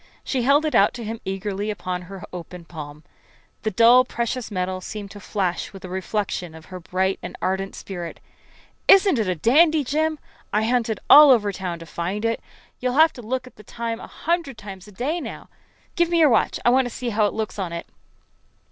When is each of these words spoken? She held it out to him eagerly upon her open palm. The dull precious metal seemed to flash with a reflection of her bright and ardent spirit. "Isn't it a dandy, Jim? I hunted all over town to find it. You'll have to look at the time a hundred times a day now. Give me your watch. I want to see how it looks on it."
She 0.23 0.41
held 0.41 0.65
it 0.65 0.73
out 0.73 0.95
to 0.95 1.03
him 1.03 1.21
eagerly 1.25 1.69
upon 1.69 2.01
her 2.01 2.23
open 2.33 2.65
palm. 2.65 3.03
The 3.61 3.69
dull 3.69 4.03
precious 4.03 4.49
metal 4.49 4.81
seemed 4.81 5.11
to 5.11 5.19
flash 5.19 5.71
with 5.71 5.85
a 5.85 5.89
reflection 5.89 6.55
of 6.55 6.65
her 6.73 6.79
bright 6.79 7.19
and 7.21 7.37
ardent 7.39 7.75
spirit. 7.75 8.19
"Isn't 8.87 9.19
it 9.19 9.27
a 9.27 9.35
dandy, 9.35 9.83
Jim? 9.83 10.17
I 10.51 10.63
hunted 10.63 10.99
all 11.07 11.29
over 11.29 11.51
town 11.51 11.77
to 11.77 11.85
find 11.85 12.25
it. 12.25 12.41
You'll 12.79 12.93
have 12.97 13.13
to 13.13 13.21
look 13.21 13.45
at 13.45 13.57
the 13.57 13.63
time 13.63 13.99
a 13.99 14.07
hundred 14.07 14.57
times 14.57 14.87
a 14.87 14.91
day 14.91 15.21
now. 15.21 15.49
Give 15.95 16.09
me 16.09 16.17
your 16.17 16.29
watch. 16.29 16.59
I 16.65 16.71
want 16.71 16.87
to 16.87 16.89
see 16.89 17.09
how 17.11 17.27
it 17.27 17.33
looks 17.35 17.59
on 17.59 17.71
it." 17.71 17.85